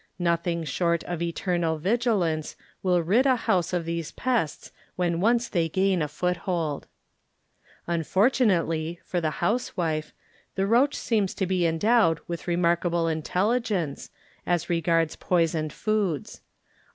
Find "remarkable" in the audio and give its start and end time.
12.47-13.07